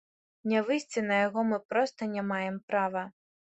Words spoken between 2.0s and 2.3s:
не